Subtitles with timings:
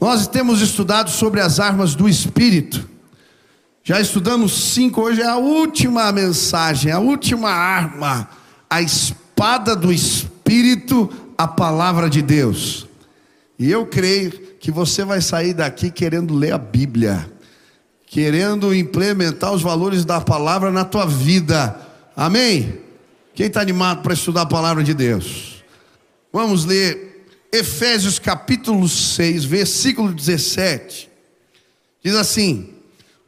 [0.00, 2.88] Nós temos estudado sobre as armas do Espírito.
[3.82, 8.28] Já estudamos cinco, hoje é a última mensagem, a última arma,
[8.68, 12.86] a espada do Espírito, a palavra de Deus.
[13.58, 17.30] E eu creio que você vai sair daqui querendo ler a Bíblia,
[18.06, 21.80] querendo implementar os valores da palavra na tua vida.
[22.16, 22.80] Amém?
[23.34, 25.64] Quem está animado para estudar a palavra de Deus?
[26.32, 27.15] Vamos ler
[27.52, 31.08] Efésios capítulo 6, versículo 17.
[32.02, 32.74] Diz assim: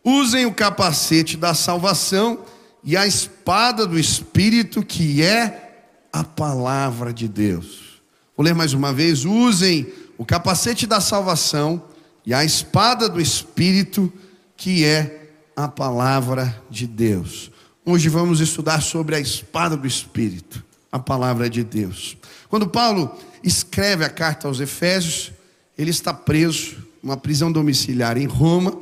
[0.04, 2.44] Usem o capacete da salvação
[2.82, 8.00] e a espada do Espírito, que é a palavra de Deus.
[8.36, 11.82] Vou ler mais uma vez: usem o capacete da salvação
[12.24, 14.12] e a espada do Espírito,
[14.56, 17.50] que é a palavra de Deus.
[17.84, 22.16] Hoje vamos estudar sobre a espada do Espírito, a palavra de Deus.
[22.48, 25.32] Quando Paulo escreve a carta aos Efésios,
[25.76, 28.76] ele está preso, uma prisão domiciliar em Roma,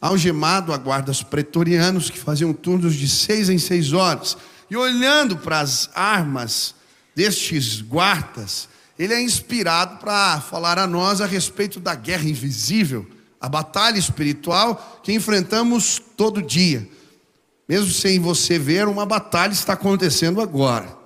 [0.00, 4.36] algemado a guardas pretorianos que faziam turnos de seis em seis horas.
[4.70, 6.74] E olhando para as armas
[7.14, 13.06] destes guardas, ele é inspirado para falar a nós a respeito da guerra invisível,
[13.40, 16.88] a batalha espiritual que enfrentamos todo dia.
[17.68, 20.97] Mesmo sem você ver, uma batalha está acontecendo agora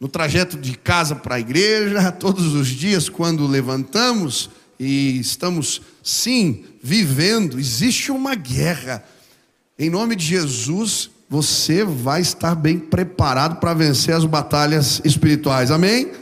[0.00, 6.64] no trajeto de casa para a igreja, todos os dias, quando levantamos e estamos, sim,
[6.82, 9.04] vivendo, existe uma guerra.
[9.76, 16.12] Em nome de Jesus, você vai estar bem preparado para vencer as batalhas espirituais, amém?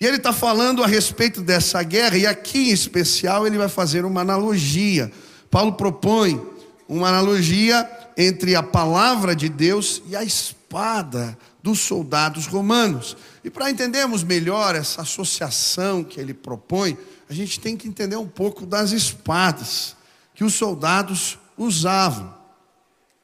[0.00, 4.04] E ele está falando a respeito dessa guerra, e aqui em especial ele vai fazer
[4.04, 5.10] uma analogia.
[5.50, 6.40] Paulo propõe
[6.88, 13.16] uma analogia entre a palavra de Deus e a espada dos soldados romanos.
[13.44, 16.96] E para entendermos melhor essa associação que ele propõe,
[17.28, 19.96] a gente tem que entender um pouco das espadas
[20.34, 22.34] que os soldados usavam.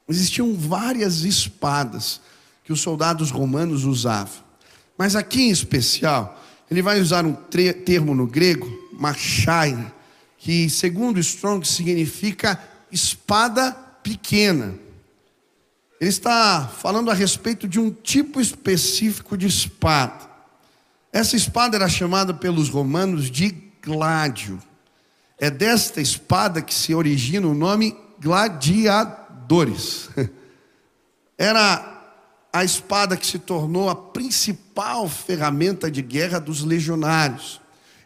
[0.09, 2.21] Existiam várias espadas
[2.63, 4.45] que os soldados romanos usavam.
[4.97, 9.93] Mas aqui em especial, ele vai usar um termo no grego, machaira,
[10.39, 12.61] que segundo Strong significa
[12.91, 14.75] espada pequena.
[16.01, 20.29] Ele está falando a respeito de um tipo específico de espada.
[21.13, 24.63] Essa espada era chamada pelos romanos de gládio.
[25.39, 30.11] É desta espada que se origina o nome gladiadores.
[31.39, 31.95] Era
[32.53, 37.61] a espada que se tornou a principal ferramenta de guerra dos legionários.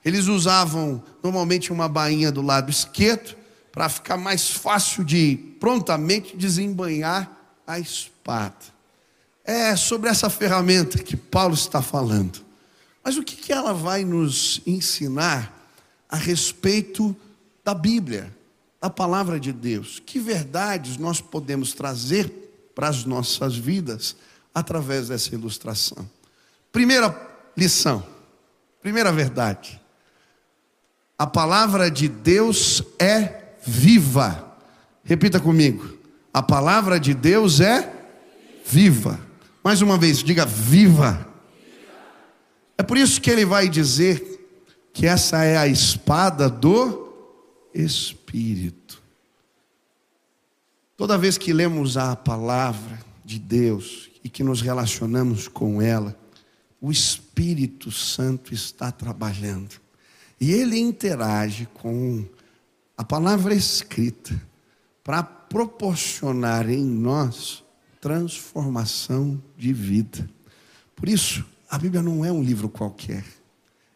[0.05, 3.37] Eles usavam normalmente uma bainha do lado esquerdo
[3.73, 7.40] para ficar mais fácil de prontamente desembanhar
[7.73, 8.57] a espada.
[9.45, 12.41] É sobre essa ferramenta que Paulo está falando.
[13.03, 15.57] Mas o que, ela vai nos ensinar
[16.09, 17.17] a respeito
[17.65, 18.35] da Bíblia,
[18.81, 20.03] da palavra de Deus?
[20.05, 22.29] Que verdades nós podemos trazer
[22.75, 24.17] para as nossas vidas
[24.55, 26.09] através dessa ilustração?
[26.71, 27.15] Primeira
[27.57, 28.07] lição,
[28.81, 29.81] primeira verdade.
[31.19, 34.57] A palavra de Deus é viva.
[35.05, 36.00] Repita comigo.
[36.33, 37.93] A palavra de Deus é
[38.65, 39.21] viva.
[39.63, 41.29] Mais uma vez, diga viva.
[42.79, 44.31] É por isso que ele vai dizer
[44.93, 47.13] que essa é a espada do
[47.75, 49.03] Espírito.
[50.97, 56.17] Toda vez que lemos a palavra de Deus e que nos relacionamos com ela,
[56.81, 59.81] o Espírito Santo está trabalhando.
[60.41, 62.25] E ele interage com
[62.97, 64.41] a palavra escrita
[65.03, 67.65] para proporcionar em nós
[68.01, 70.31] transformação de vida.
[70.95, 73.25] Por isso, a Bíblia não é um livro qualquer,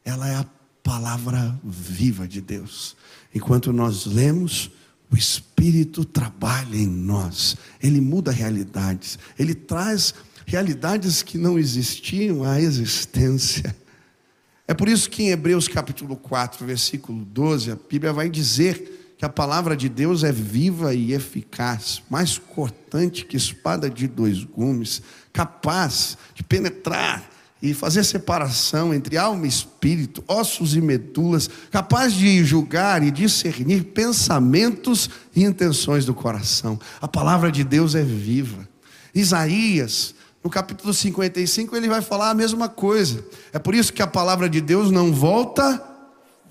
[0.05, 0.47] ela é a
[0.83, 2.97] palavra viva de Deus.
[3.33, 4.71] Enquanto nós lemos,
[5.11, 10.13] o Espírito trabalha em nós, ele muda realidades, ele traz
[10.45, 13.75] realidades que não existiam à existência.
[14.67, 19.25] É por isso que em Hebreus capítulo 4, versículo 12, a Bíblia vai dizer que
[19.25, 25.03] a palavra de Deus é viva e eficaz, mais cortante que espada de dois gumes,
[25.33, 27.31] capaz de penetrar
[27.63, 33.85] e fazer separação entre alma e espírito, ossos e medulas, capaz de julgar e discernir
[33.85, 36.79] pensamentos e intenções do coração.
[37.01, 38.69] A palavra de Deus é viva.
[39.15, 43.25] Isaías, no capítulo 55, ele vai falar a mesma coisa.
[43.51, 45.83] É por isso que a palavra de Deus não volta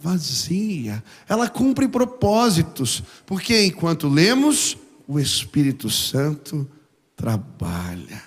[0.03, 1.01] vazia.
[1.29, 4.77] Ela cumpre propósitos, porque enquanto lemos,
[5.07, 6.69] o Espírito Santo
[7.15, 8.21] trabalha.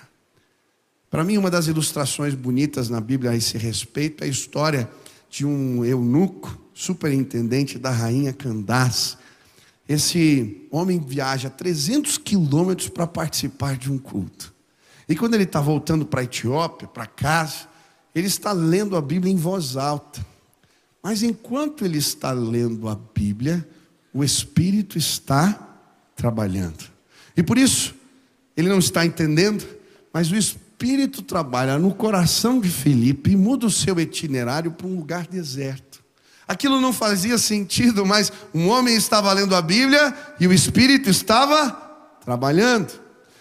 [1.09, 4.89] Para mim, uma das ilustrações bonitas na Bíblia a esse respeito é a história
[5.29, 9.15] de um eunuco superintendente da rainha Candace.
[9.87, 14.53] Esse homem viaja 300 quilômetros para participar de um culto.
[15.07, 17.67] E quando ele está voltando para a Etiópia, para casa,
[18.13, 20.25] ele está lendo a Bíblia em voz alta.
[21.07, 23.65] Mas enquanto ele está lendo a Bíblia,
[24.13, 25.57] o Espírito está
[26.17, 26.83] trabalhando.
[27.37, 27.95] E por isso,
[28.57, 29.65] ele não está entendendo,
[30.11, 34.97] mas o Espírito trabalha no coração de Felipe e muda o seu itinerário para um
[34.97, 36.03] lugar deserto.
[36.45, 41.71] Aquilo não fazia sentido, mas um homem estava lendo a Bíblia e o Espírito estava
[42.19, 42.91] trabalhando.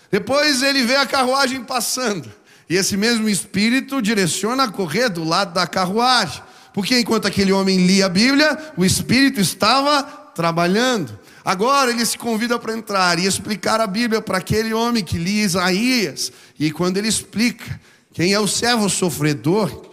[0.08, 2.30] Depois ele vê a carruagem passando.
[2.70, 6.44] E esse mesmo Espírito direciona a correr do lado da carruagem.
[6.76, 11.18] Porque enquanto aquele homem lia a Bíblia, o Espírito estava trabalhando.
[11.44, 15.42] Agora ele se convida para entrar e explicar a Bíblia para aquele homem que lia
[15.42, 16.30] Isaías.
[16.56, 17.80] E quando ele explica
[18.12, 19.90] quem é o servo sofredor,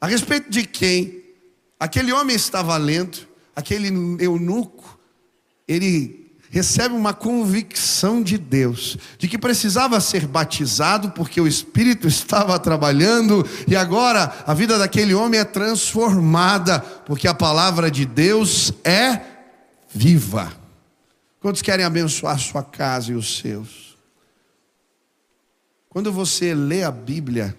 [0.00, 1.24] a respeito de quem
[1.78, 3.18] Aquele homem estava lendo,
[3.54, 3.88] aquele
[4.22, 4.98] eunuco,
[5.68, 6.25] ele
[6.56, 13.46] recebe uma convicção de Deus, de que precisava ser batizado, porque o Espírito estava trabalhando,
[13.68, 19.20] e agora a vida daquele homem é transformada, porque a palavra de Deus é
[19.92, 20.50] viva.
[21.40, 23.94] Quantos querem abençoar sua casa e os seus?
[25.90, 27.54] Quando você lê a Bíblia,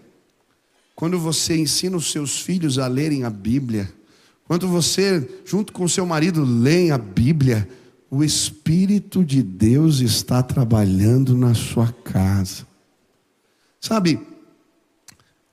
[0.96, 3.94] quando você ensina os seus filhos a lerem a Bíblia,
[4.46, 7.70] quando você, junto com seu marido, lê a Bíblia,
[8.10, 12.66] o Espírito de Deus está trabalhando na sua casa.
[13.80, 14.20] Sabe,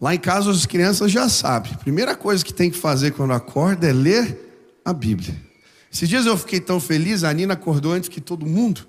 [0.01, 1.75] lá em casa as crianças já sabem.
[1.75, 5.35] Primeira coisa que tem que fazer quando acorda é ler a Bíblia.
[5.93, 8.87] Esses dias eu fiquei tão feliz, a Nina acordou antes que todo mundo.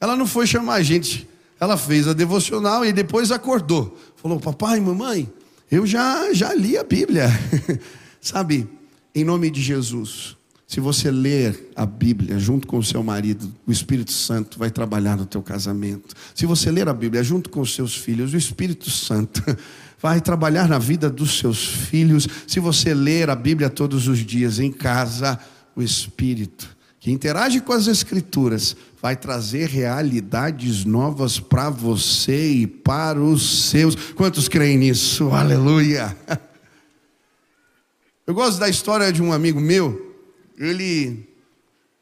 [0.00, 3.96] Ela não foi chamar a gente, ela fez a devocional e depois acordou.
[4.16, 5.32] Falou: Papai, mamãe,
[5.70, 7.28] eu já, já li a Bíblia.
[8.20, 8.68] Sabe,
[9.14, 10.36] em nome de Jesus,
[10.72, 15.18] se você ler a Bíblia junto com o seu marido, o Espírito Santo vai trabalhar
[15.18, 16.14] no teu casamento.
[16.34, 19.42] Se você ler a Bíblia junto com os seus filhos, o Espírito Santo
[20.00, 22.26] vai trabalhar na vida dos seus filhos.
[22.46, 25.38] Se você ler a Bíblia todos os dias em casa,
[25.76, 33.20] o Espírito que interage com as Escrituras vai trazer realidades novas para você e para
[33.20, 33.94] os seus.
[34.14, 35.28] Quantos creem nisso?
[35.32, 36.16] Aleluia!
[38.26, 40.11] Eu gosto da história de um amigo meu,
[40.58, 41.28] ele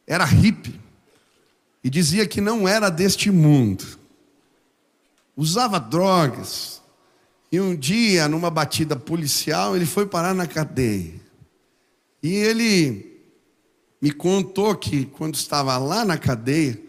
[0.07, 0.81] era hippie
[1.83, 3.85] e dizia que não era deste mundo.
[5.37, 6.81] Usava drogas.
[7.53, 11.15] E um dia, numa batida policial, ele foi parar na cadeia.
[12.23, 13.21] E ele
[14.01, 16.81] me contou que quando estava lá na cadeia,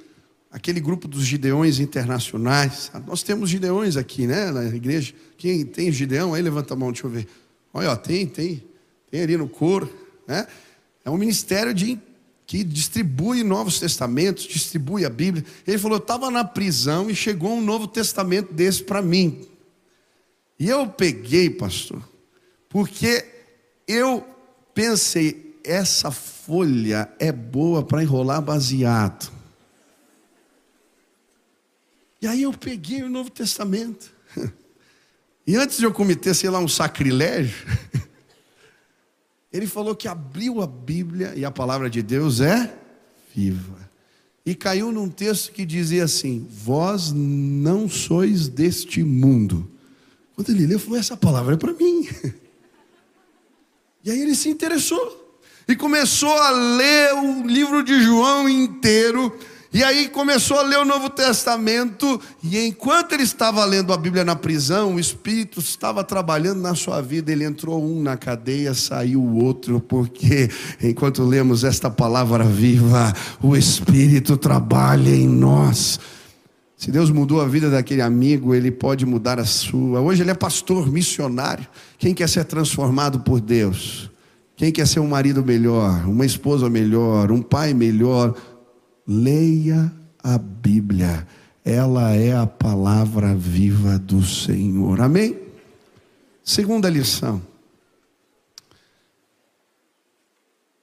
[0.51, 5.13] aquele grupo dos Gideões Internacionais, nós temos Gideões aqui, né, na igreja.
[5.37, 7.27] Quem tem Gideão aí, levanta a mão, deixa eu ver.
[7.73, 8.63] Olha, ó, tem, tem
[9.11, 9.93] tem ali no coro,
[10.25, 10.47] né?
[11.03, 11.99] É um ministério de,
[12.45, 15.45] que distribui Novos Testamentos, distribui a Bíblia.
[15.65, 19.47] Ele falou: eu estava na prisão e chegou um Novo Testamento desse para mim.
[20.59, 22.01] E eu peguei, pastor,
[22.69, 23.25] porque
[23.87, 24.25] eu
[24.73, 29.31] pensei: essa folha é boa para enrolar baseado.
[32.21, 34.11] E aí eu peguei o Novo Testamento.
[35.47, 37.65] E antes de eu cometer, sei lá, um sacrilégio,
[39.51, 42.73] Ele falou que abriu a Bíblia e a palavra de Deus é
[43.35, 43.89] viva.
[44.45, 49.69] E caiu num texto que dizia assim: Vós não sois deste mundo.
[50.35, 52.07] Quando ele leu, falou: Essa palavra é para mim.
[54.03, 59.37] E aí ele se interessou e começou a ler o livro de João inteiro
[59.73, 64.25] e aí começou a ler o Novo Testamento, e enquanto ele estava lendo a Bíblia
[64.25, 67.31] na prisão, o Espírito estava trabalhando na sua vida.
[67.31, 70.49] Ele entrou um na cadeia, saiu o outro, porque
[70.83, 75.99] enquanto lemos esta palavra viva, o Espírito trabalha em nós.
[76.75, 80.01] Se Deus mudou a vida daquele amigo, Ele pode mudar a sua.
[80.01, 81.65] Hoje ele é pastor, missionário.
[81.97, 84.09] Quem quer ser transformado por Deus?
[84.57, 88.35] Quem quer ser um marido melhor, uma esposa melhor, um pai melhor?
[89.07, 89.91] Leia
[90.23, 91.27] a Bíblia,
[91.63, 95.01] ela é a palavra viva do Senhor.
[95.01, 95.39] Amém?
[96.43, 97.41] Segunda lição.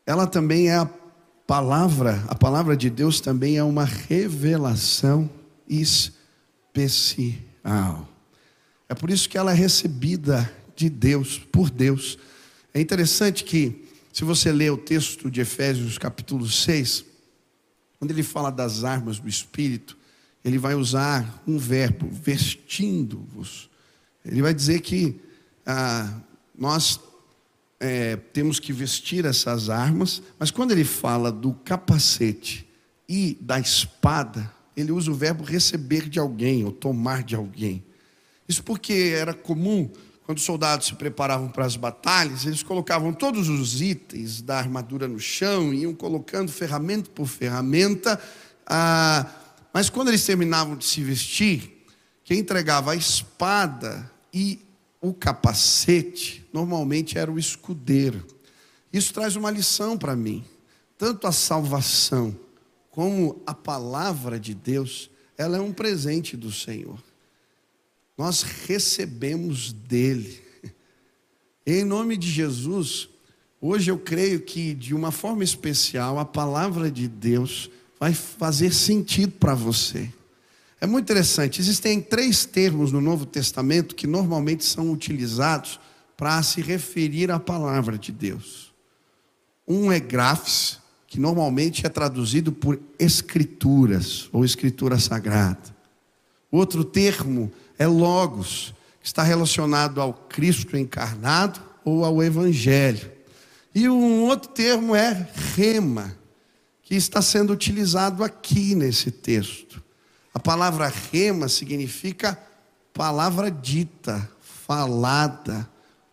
[0.06, 0.88] Ela também é a
[1.46, 5.30] palavra, a palavra de Deus também é uma revelação
[5.68, 7.38] especial.
[8.88, 12.18] É por isso que ela é recebida de Deus, por Deus.
[12.72, 17.04] É interessante que, se você ler o texto de Efésios, capítulo 6,
[17.98, 19.96] quando ele fala das armas do Espírito,
[20.44, 23.68] ele vai usar um verbo, vestindo-vos.
[24.24, 25.20] Ele vai dizer que
[25.66, 26.20] ah,
[26.56, 27.00] nós
[27.80, 32.66] é, temos que vestir essas armas, mas quando ele fala do capacete
[33.08, 37.84] e da espada, ele usa o verbo receber de alguém ou tomar de alguém.
[38.48, 39.90] Isso porque era comum,
[40.28, 45.08] quando os soldados se preparavam para as batalhas, eles colocavam todos os itens da armadura
[45.08, 48.20] no chão, iam colocando ferramenta por ferramenta,
[48.66, 49.26] ah,
[49.72, 51.82] mas quando eles terminavam de se vestir,
[52.24, 54.60] quem entregava a espada e
[55.00, 58.22] o capacete, normalmente era o escudeiro.
[58.92, 60.44] Isso traz uma lição para mim.
[60.98, 62.38] Tanto a salvação
[62.90, 67.07] como a palavra de Deus, ela é um presente do Senhor.
[68.18, 70.42] Nós recebemos dele.
[71.64, 73.08] Em nome de Jesus,
[73.60, 77.70] hoje eu creio que de uma forma especial a palavra de Deus
[78.00, 80.12] vai fazer sentido para você.
[80.80, 81.60] É muito interessante.
[81.60, 85.78] Existem três termos no Novo Testamento que normalmente são utilizados
[86.16, 88.74] para se referir à palavra de Deus.
[89.66, 95.76] Um é grafes, que normalmente é traduzido por escrituras ou escritura sagrada.
[96.50, 103.10] Outro termo é logos, que está relacionado ao Cristo encarnado ou ao evangelho.
[103.74, 106.16] E um outro termo é rema,
[106.82, 109.82] que está sendo utilizado aqui nesse texto.
[110.34, 112.38] A palavra rema significa
[112.92, 115.68] palavra dita, falada,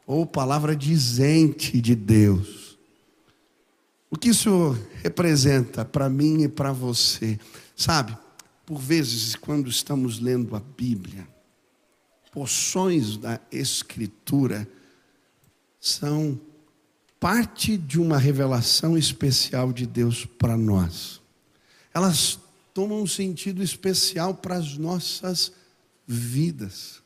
[0.05, 2.77] ou palavra dizente de Deus.
[4.09, 7.39] O que isso representa para mim e para você?
[7.75, 8.15] Sabe,
[8.65, 11.27] por vezes, quando estamos lendo a Bíblia,
[12.35, 14.67] porções da Escritura
[15.79, 16.37] são
[17.17, 21.21] parte de uma revelação especial de Deus para nós.
[21.93, 22.37] Elas
[22.73, 25.53] tomam um sentido especial para as nossas
[26.05, 27.01] vidas.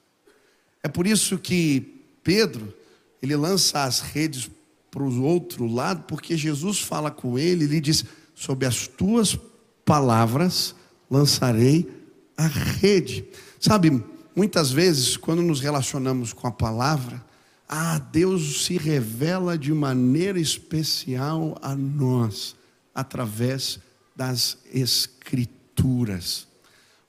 [0.82, 2.74] É por isso que Pedro,
[3.22, 4.50] ele lança as redes
[4.90, 9.38] para o outro lado, porque Jesus fala com ele, ele diz: Sob as tuas
[9.86, 10.74] palavras
[11.08, 11.88] lançarei
[12.36, 13.26] a rede.
[13.60, 14.04] Sabe,
[14.40, 17.22] muitas vezes, quando nos relacionamos com a palavra,
[17.68, 22.56] ah, Deus se revela de maneira especial a nós,
[22.96, 23.80] através
[24.16, 26.48] das Escrituras.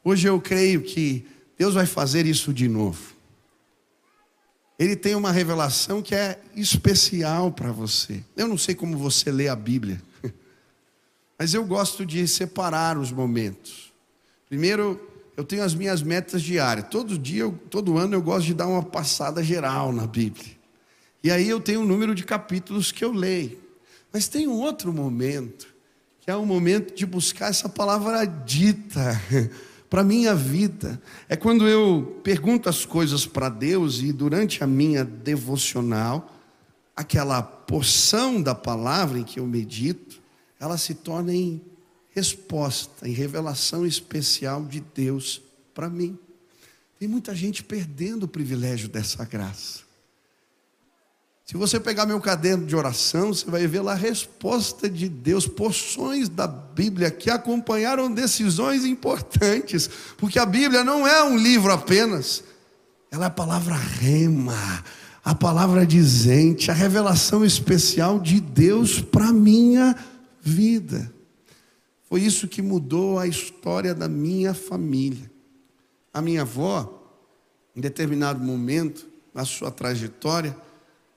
[0.02, 1.24] Hoje eu creio que
[1.56, 3.14] Deus vai fazer isso de novo.
[4.76, 8.24] Ele tem uma revelação que é especial para você.
[8.36, 10.02] Eu não sei como você lê a Bíblia,
[11.38, 13.92] mas eu gosto de separar os momentos.
[14.48, 15.00] Primeiro,
[15.36, 16.88] eu tenho as minhas metas diárias.
[16.90, 20.58] Todo dia, todo ano eu gosto de dar uma passada geral na Bíblia.
[21.22, 23.58] E aí eu tenho um número de capítulos que eu leio.
[24.12, 25.68] Mas tem um outro momento
[26.20, 29.20] que é o momento de buscar essa palavra dita
[29.88, 31.00] para a minha vida.
[31.28, 36.30] É quando eu pergunto as coisas para Deus e durante a minha devocional,
[36.94, 40.20] aquela porção da palavra em que eu medito,
[40.60, 41.62] ela se torna em
[42.14, 45.40] resposta, em revelação especial de Deus
[45.74, 46.18] para mim.
[46.98, 49.90] Tem muita gente perdendo o privilégio dessa graça.
[51.50, 55.48] Se você pegar meu caderno de oração, você vai ver lá a resposta de Deus,
[55.48, 62.44] porções da Bíblia que acompanharam decisões importantes, porque a Bíblia não é um livro apenas,
[63.10, 64.84] ela é a palavra rema,
[65.24, 69.96] a palavra dizente, a revelação especial de Deus para minha
[70.40, 71.12] vida.
[72.10, 75.30] Foi isso que mudou a história da minha família.
[76.12, 77.08] A minha avó,
[77.74, 80.56] em determinado momento na sua trajetória,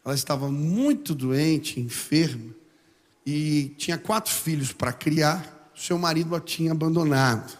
[0.05, 2.53] ela estava muito doente, enferma,
[3.25, 5.71] e tinha quatro filhos para criar.
[5.75, 7.57] Seu marido a tinha abandonado.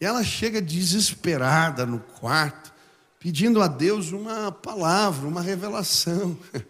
[0.00, 2.72] E ela chega desesperada no quarto,
[3.20, 6.36] pedindo a Deus uma palavra, uma revelação.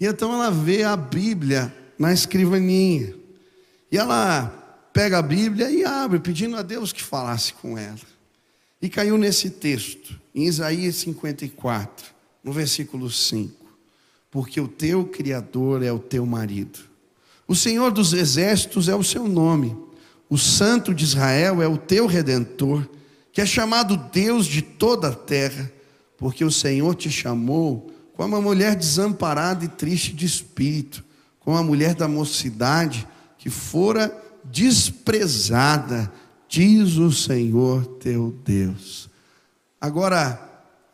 [0.00, 3.14] E então ela vê a Bíblia na escrivaninha.
[3.92, 4.63] E ela
[4.94, 7.98] pega a Bíblia e abre, pedindo a Deus que falasse com ela.
[8.80, 12.06] E caiu nesse texto, em Isaías 54,
[12.42, 13.64] no versículo 5
[14.34, 16.80] porque o teu Criador é o teu marido.
[17.46, 19.76] O Senhor dos exércitos é o seu nome.
[20.28, 22.84] O Santo de Israel é o teu redentor,
[23.32, 25.70] que é chamado Deus de toda a terra,
[26.18, 31.04] porque o Senhor te chamou como uma mulher desamparada e triste de espírito,
[31.38, 33.06] como a mulher da mocidade
[33.38, 36.12] que fora desprezada,
[36.48, 39.08] diz o Senhor teu Deus.
[39.80, 40.40] Agora,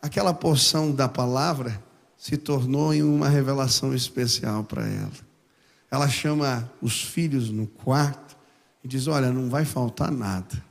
[0.01, 1.81] aquela porção da palavra
[2.17, 5.11] se tornou em uma revelação especial para ela.
[5.89, 8.37] Ela chama os filhos no quarto
[8.83, 10.63] e diz: Olha, não vai faltar nada,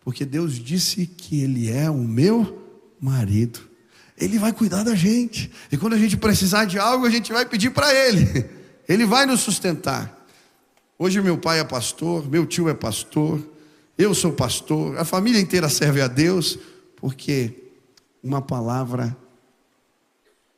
[0.00, 2.60] porque Deus disse que Ele é o meu
[3.00, 3.60] marido.
[4.16, 5.50] Ele vai cuidar da gente.
[5.70, 8.48] E quando a gente precisar de algo, a gente vai pedir para Ele.
[8.88, 10.21] Ele vai nos sustentar.
[10.98, 13.40] Hoje meu pai é pastor, meu tio é pastor,
[13.96, 16.58] eu sou pastor, a família inteira serve a Deus,
[16.96, 17.70] porque
[18.22, 19.16] uma palavra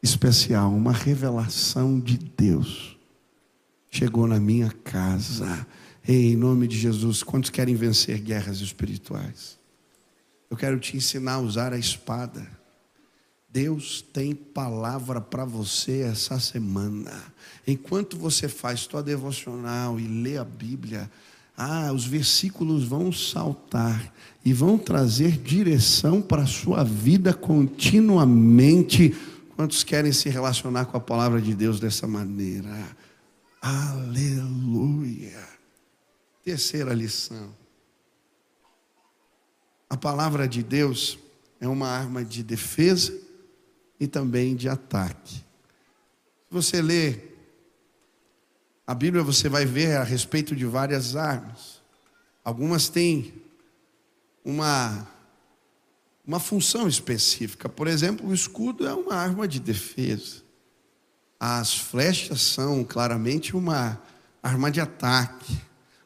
[0.03, 2.95] especial, uma revelação de Deus
[3.91, 5.67] chegou na minha casa.
[6.07, 9.59] Ei, em nome de Jesus, quantos querem vencer guerras espirituais?
[10.51, 12.47] Eu quero te ensinar a usar a espada.
[13.55, 17.13] Deus tem palavra para você essa semana.
[17.65, 21.09] Enquanto você faz tua devocional e lê a Bíblia,
[21.57, 24.13] ah, os versículos vão saltar
[24.45, 29.15] e vão trazer direção para a sua vida continuamente.
[29.55, 32.97] Quantos querem se relacionar com a palavra de Deus dessa maneira?
[33.63, 35.49] Aleluia.
[36.43, 37.55] Terceira lição.
[39.89, 41.17] A palavra de Deus
[41.61, 43.23] é uma arma de defesa
[43.99, 45.35] e também de ataque.
[45.35, 45.43] Se
[46.51, 47.19] você lê
[48.87, 51.83] a Bíblia, você vai ver a respeito de várias armas.
[52.45, 53.33] Algumas têm
[54.45, 55.09] uma,
[56.27, 57.69] uma função específica.
[57.69, 60.43] Por exemplo, o escudo é uma arma de defesa.
[61.41, 64.01] As flechas são claramente uma
[64.43, 65.59] arma de ataque.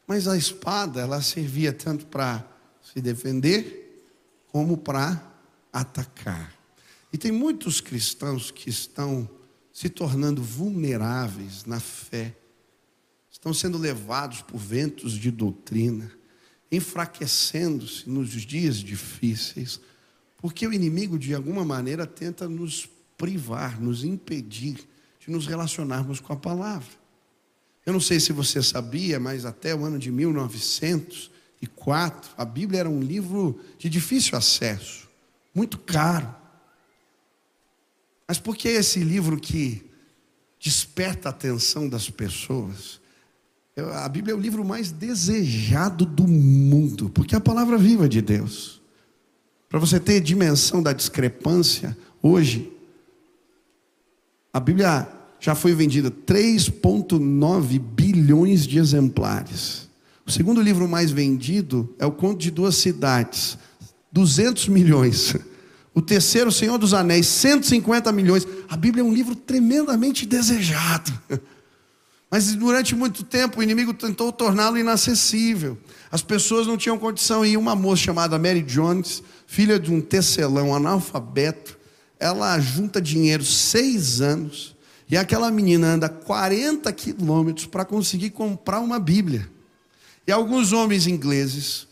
[0.06, 2.44] Mas a espada, ela servia tanto para
[2.80, 4.06] se defender
[4.46, 5.22] como para
[5.72, 6.57] atacar.
[7.12, 9.26] E tem muitos cristãos que estão
[9.72, 12.36] se tornando vulneráveis na fé,
[13.30, 16.12] estão sendo levados por ventos de doutrina,
[16.70, 19.80] enfraquecendo-se nos dias difíceis,
[20.36, 24.86] porque o inimigo, de alguma maneira, tenta nos privar, nos impedir
[25.18, 26.98] de nos relacionarmos com a palavra.
[27.84, 32.90] Eu não sei se você sabia, mas até o ano de 1904, a Bíblia era
[32.90, 35.08] um livro de difícil acesso,
[35.54, 36.34] muito caro.
[38.28, 39.82] Mas por que esse livro que
[40.60, 43.00] desperta a atenção das pessoas?
[43.94, 48.20] A Bíblia é o livro mais desejado do mundo, porque é a palavra viva de
[48.20, 48.82] Deus.
[49.66, 52.70] Para você ter dimensão da discrepância, hoje,
[54.52, 55.08] a Bíblia
[55.40, 59.88] já foi vendida 3,9 bilhões de exemplares.
[60.26, 63.56] O segundo livro mais vendido é o Conto de Duas Cidades,
[64.12, 65.34] 200 milhões.
[65.94, 68.46] O terceiro, Senhor dos Anéis, 150 milhões.
[68.68, 71.12] A Bíblia é um livro tremendamente desejado.
[72.30, 75.78] Mas durante muito tempo o inimigo tentou torná-lo inacessível.
[76.10, 77.44] As pessoas não tinham condição.
[77.44, 81.78] E uma moça chamada Mary Jones, filha de um tecelão analfabeto,
[82.20, 84.76] ela junta dinheiro seis anos.
[85.10, 89.48] E aquela menina anda 40 quilômetros para conseguir comprar uma Bíblia.
[90.26, 91.88] E alguns homens ingleses,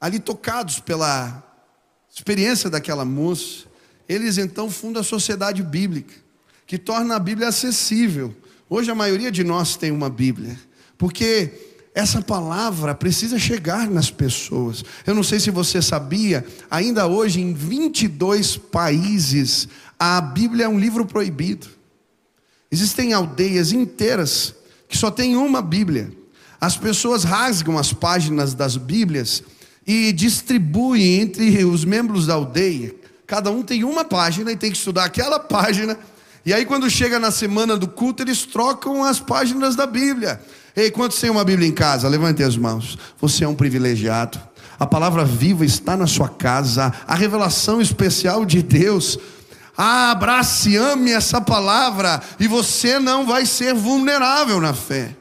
[0.00, 1.49] ali tocados pela
[2.12, 3.64] experiência daquela moça,
[4.08, 6.14] eles então fundam a sociedade bíblica,
[6.66, 8.34] que torna a Bíblia acessível.
[8.68, 10.58] Hoje a maioria de nós tem uma Bíblia,
[10.98, 11.52] porque
[11.94, 14.84] essa palavra precisa chegar nas pessoas.
[15.06, 19.68] Eu não sei se você sabia, ainda hoje em 22 países,
[19.98, 21.68] a Bíblia é um livro proibido.
[22.70, 24.54] Existem aldeias inteiras
[24.88, 26.12] que só tem uma Bíblia.
[26.60, 29.42] As pessoas rasgam as páginas das Bíblias
[29.86, 32.94] e distribui entre os membros da aldeia.
[33.26, 35.98] Cada um tem uma página e tem que estudar aquela página.
[36.44, 40.40] E aí, quando chega na semana do culto, eles trocam as páginas da Bíblia.
[40.74, 42.08] Ei, quantos têm uma Bíblia em casa?
[42.08, 42.96] Levante as mãos.
[43.20, 44.40] Você é um privilegiado.
[44.78, 46.92] A palavra viva está na sua casa.
[47.06, 49.18] A revelação especial de Deus.
[49.76, 52.20] Ah, abrace, ame essa palavra.
[52.38, 55.14] E você não vai ser vulnerável na fé.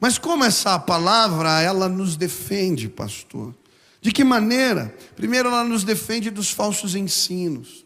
[0.00, 3.54] Mas como essa palavra, ela nos defende, pastor?
[4.00, 4.94] De que maneira?
[5.16, 7.84] Primeiro, ela nos defende dos falsos ensinos.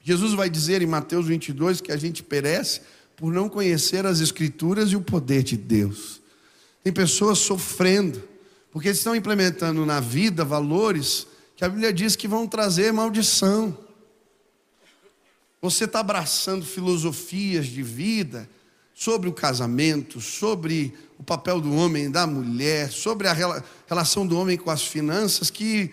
[0.00, 2.80] Jesus vai dizer em Mateus 22 que a gente perece
[3.16, 6.20] por não conhecer as Escrituras e o poder de Deus.
[6.84, 8.22] Tem pessoas sofrendo,
[8.70, 11.26] porque estão implementando na vida valores
[11.56, 13.76] que a Bíblia diz que vão trazer maldição.
[15.60, 18.48] Você está abraçando filosofias de vida
[18.98, 24.58] sobre o casamento, sobre o papel do homem da mulher, sobre a relação do homem
[24.58, 25.92] com as finanças, que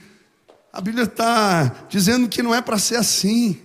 [0.74, 3.62] a Bíblia está dizendo que não é para ser assim.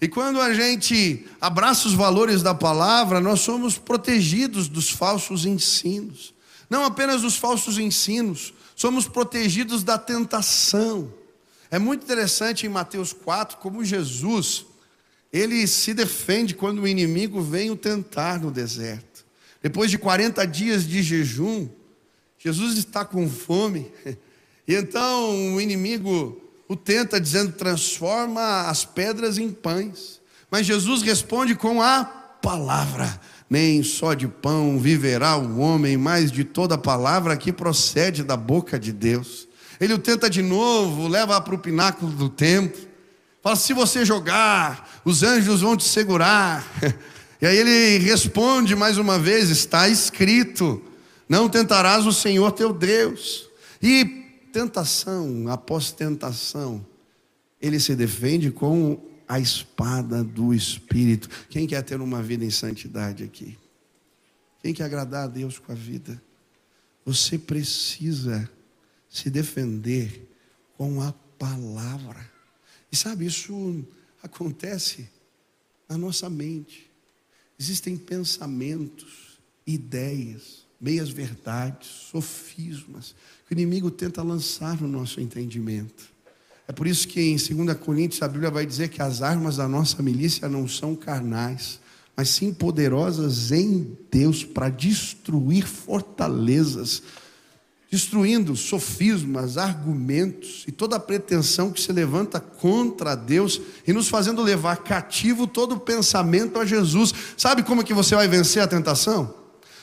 [0.00, 6.32] E quando a gente abraça os valores da palavra, nós somos protegidos dos falsos ensinos.
[6.70, 11.12] Não apenas dos falsos ensinos, somos protegidos da tentação.
[11.72, 14.64] É muito interessante em Mateus 4 como Jesus
[15.32, 19.24] ele se defende quando o inimigo vem o tentar no deserto.
[19.62, 21.68] Depois de 40 dias de jejum,
[22.38, 23.90] Jesus está com fome.
[24.68, 30.20] E então o inimigo o tenta dizendo: transforma as pedras em pães.
[30.50, 33.20] Mas Jesus responde com a palavra.
[33.48, 38.78] Nem só de pão viverá o homem, mas de toda palavra que procede da boca
[38.78, 39.46] de Deus.
[39.80, 42.80] Ele o tenta de novo, leva para o pináculo do templo.
[43.46, 46.66] Fala: se você jogar, os anjos vão te segurar.
[47.38, 50.82] E aí ele responde mais uma vez: está escrito,
[51.28, 53.46] não tentarás o Senhor teu Deus.
[53.80, 54.06] E
[54.50, 56.84] tentação após tentação,
[57.60, 61.28] ele se defende com a espada do Espírito.
[61.50, 63.58] Quem quer ter uma vida em santidade aqui?
[64.62, 66.20] Quem quer agradar a Deus com a vida?
[67.04, 68.48] Você precisa
[69.10, 70.26] se defender
[70.78, 72.35] com a palavra.
[72.90, 73.84] E sabe, isso
[74.22, 75.08] acontece
[75.88, 76.90] na nossa mente.
[77.58, 83.14] Existem pensamentos, ideias, meias verdades, sofismas,
[83.46, 86.14] que o inimigo tenta lançar no nosso entendimento.
[86.68, 89.68] É por isso que em 2 Coríntios a Bíblia vai dizer que as armas da
[89.68, 91.80] nossa milícia não são carnais,
[92.16, 97.02] mas sim poderosas em Deus para destruir fortalezas
[97.90, 104.42] destruindo sofismas, argumentos e toda a pretensão que se levanta contra Deus e nos fazendo
[104.42, 107.14] levar cativo todo pensamento a Jesus.
[107.36, 109.32] Sabe como que você vai vencer a tentação?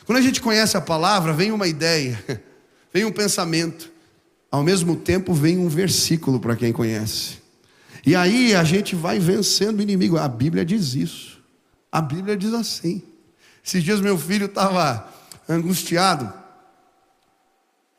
[0.06, 2.24] Quando a gente conhece a palavra, vem uma ideia,
[2.94, 3.90] vem um pensamento,
[4.52, 7.42] ao mesmo tempo vem um versículo para quem conhece.
[8.06, 10.18] E aí a gente vai vencendo o inimigo.
[10.18, 11.42] A Bíblia diz isso.
[11.90, 13.02] A Bíblia diz assim.
[13.66, 15.10] Esses dias meu filho estava
[15.48, 16.43] angustiado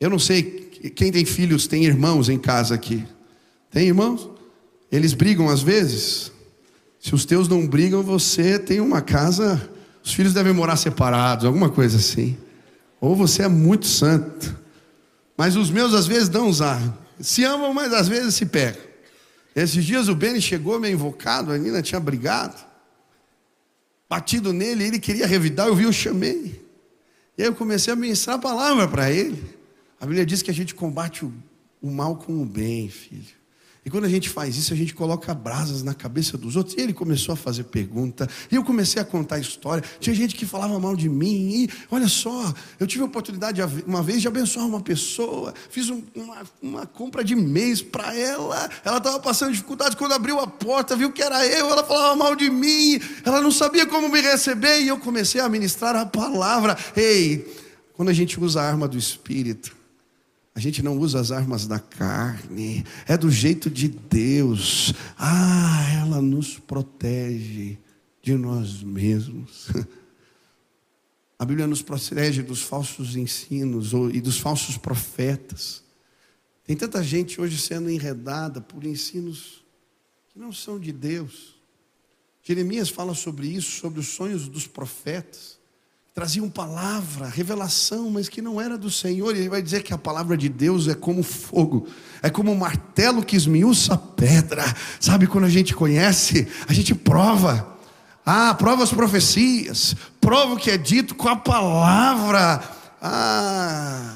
[0.05, 0.43] eu não sei,
[0.95, 3.03] quem tem filhos tem irmãos em casa aqui.
[3.71, 4.29] Tem irmãos?
[4.91, 6.31] Eles brigam às vezes?
[6.99, 9.67] Se os teus não brigam, você tem uma casa,
[10.03, 12.37] os filhos devem morar separados, alguma coisa assim.
[13.01, 14.55] Ou você é muito santo.
[15.35, 16.79] Mas os meus às vezes dão usar.
[17.19, 18.81] Se amam, mas às vezes se pegam.
[19.55, 22.63] Esses dias o Benny chegou meio invocado, a Nina tinha brigado.
[24.07, 26.63] Batido nele, ele queria revidar, eu vi, eu chamei.
[27.35, 29.54] E aí eu comecei a ministrar a palavra para ele.
[29.99, 31.33] A Bíblia diz que a gente combate o,
[31.81, 33.45] o mal com o bem, filho.
[33.85, 36.75] E quando a gente faz isso, a gente coloca brasas na cabeça dos outros.
[36.75, 39.83] E ele começou a fazer pergunta, e eu comecei a contar a história.
[39.99, 44.01] Tinha gente que falava mal de mim, e olha só, eu tive a oportunidade uma
[44.01, 48.67] vez de abençoar uma pessoa, fiz um, uma, uma, compra de mês para ela.
[48.83, 52.35] Ela estava passando dificuldade, quando abriu a porta, viu que era eu, ela falava mal
[52.35, 56.75] de mim, ela não sabia como me receber, e eu comecei a ministrar a palavra.
[56.97, 57.45] Ei,
[57.93, 59.84] quando a gente usa a arma do Espírito,
[60.55, 64.93] a gente não usa as armas da carne, é do jeito de Deus.
[65.17, 67.77] Ah, ela nos protege
[68.21, 69.67] de nós mesmos.
[71.37, 75.83] A Bíblia nos protege dos falsos ensinos e dos falsos profetas.
[76.63, 79.65] Tem tanta gente hoje sendo enredada por ensinos
[80.31, 81.59] que não são de Deus.
[82.41, 85.54] Jeremias fala sobre isso, sobre os sonhos dos profetas
[86.15, 89.35] traziam palavra, revelação, mas que não era do Senhor.
[89.35, 91.89] E ele vai dizer que a palavra de Deus é como fogo,
[92.23, 94.63] é como um martelo que esmiuça a pedra.
[94.97, 97.75] Sabe quando a gente conhece, a gente prova.
[98.25, 102.63] Ah, prova as profecias, prova o que é dito com a palavra.
[103.01, 104.15] Ah,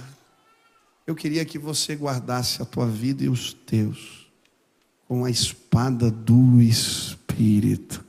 [1.05, 4.31] eu queria que você guardasse a tua vida e os teus
[5.05, 8.05] com a espada do Espírito.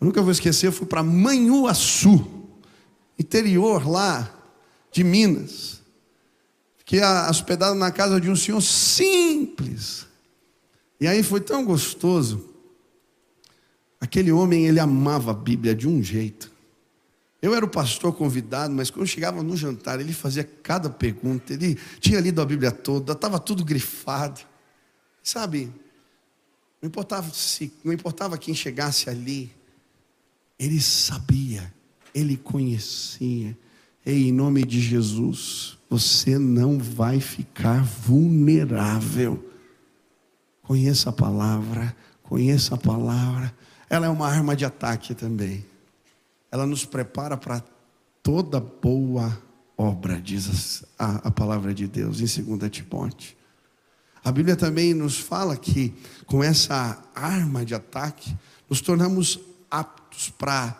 [0.00, 2.41] Eu nunca vou esquecer, eu fui para Manhuaçu
[3.18, 4.32] interior lá
[4.90, 5.80] de Minas.
[6.78, 10.06] Fiquei hospedado na casa de um senhor simples.
[11.00, 12.48] E aí foi tão gostoso.
[14.00, 16.52] Aquele homem, ele amava a Bíblia de um jeito.
[17.40, 21.52] Eu era o pastor convidado, mas quando chegava no jantar, ele fazia cada pergunta.
[21.52, 24.40] Ele tinha lido a Bíblia toda, estava tudo grifado.
[25.22, 25.72] Sabe,
[26.80, 29.52] não importava, se, não importava quem chegasse ali,
[30.58, 31.41] ele sabia
[32.14, 33.56] ele conhecia.
[34.04, 39.48] E em nome de Jesus, você não vai ficar vulnerável.
[40.62, 43.54] Conheça a palavra, conheça a palavra.
[43.88, 45.64] Ela é uma arma de ataque também.
[46.50, 47.62] Ela nos prepara para
[48.22, 49.40] toda boa
[49.76, 53.36] obra, diz a, a palavra de Deus em 2 Timóteo.
[54.24, 55.92] A Bíblia também nos fala que
[56.26, 58.36] com essa arma de ataque,
[58.70, 60.76] nos tornamos aptos para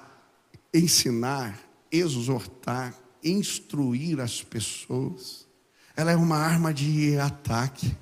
[0.72, 1.58] ensinar,
[1.90, 5.46] exortar, instruir as pessoas.
[5.96, 7.94] Ela é uma arma de ataque.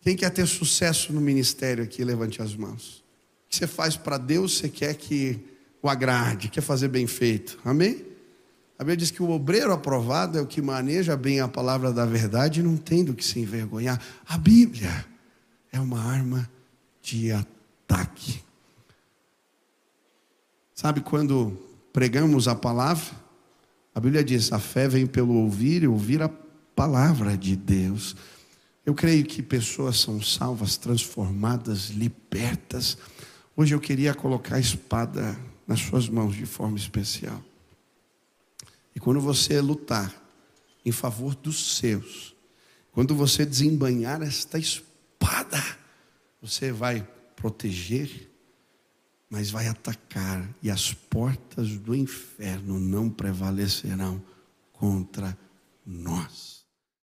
[0.00, 3.04] Quem quer ter sucesso no ministério aqui, levante as mãos.
[3.46, 5.40] O que você faz para Deus, você quer que
[5.80, 7.58] o agrade, quer fazer bem feito.
[7.64, 8.04] Amém?
[8.78, 12.04] A Bíblia diz que o obreiro aprovado é o que maneja bem a palavra da
[12.04, 14.00] verdade e não tem do que se envergonhar.
[14.26, 15.06] A Bíblia
[15.70, 16.50] é uma arma
[17.00, 18.42] de ataque.
[20.74, 21.56] Sabe quando
[21.92, 23.22] pregamos a palavra?
[23.94, 26.30] A Bíblia diz: a fé vem pelo ouvir e ouvir a
[26.74, 28.16] palavra de Deus.
[28.84, 32.98] Eu creio que pessoas são salvas, transformadas, libertas.
[33.56, 37.42] Hoje eu queria colocar a espada nas suas mãos de forma especial.
[38.94, 40.12] E quando você lutar
[40.84, 42.34] em favor dos seus,
[42.90, 45.62] quando você desembanhar esta espada,
[46.40, 48.31] você vai proteger,
[49.32, 54.22] mas vai atacar, e as portas do inferno não prevalecerão
[54.74, 55.34] contra
[55.86, 56.61] nós.